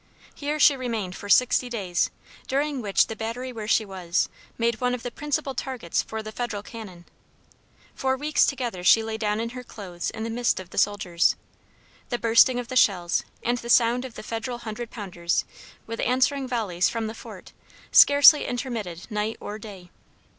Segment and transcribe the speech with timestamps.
[0.33, 2.09] Here she remained for sixty days,
[2.47, 6.31] during which the battery where she was, made one of the principal targets for the
[6.31, 7.05] federal cannon.
[7.93, 11.35] For weeks together she lay down in her clothes in the midst of the soldiers.
[12.09, 15.45] The bursting of the shells and the sound of the federal hundred pounders,
[15.85, 17.53] with answering volleys from the fort,
[17.91, 19.91] scarcely intermitted night or day.